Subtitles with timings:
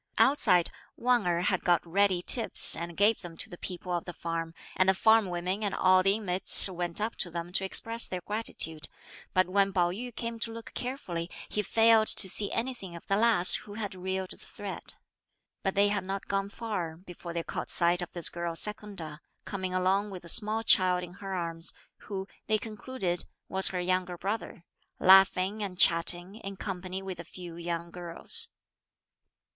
[0.17, 4.13] Outside, Wang Erh had got ready tips and gave them to the people of the
[4.13, 8.07] farm, and the farm women and all the inmates went up to them to express
[8.07, 8.89] their gratitude;
[9.35, 13.15] but when Pao yü came to look carefully, he failed to see anything of the
[13.15, 14.95] lass who had reeled the thread.
[15.61, 19.75] But they had not gone far before they caught sight of this girl Secunda coming
[19.75, 21.73] along with a small child in her arms,
[22.07, 24.63] who, they concluded, was her young brother,
[24.99, 28.49] laughing and chatting, in company with a few young girls.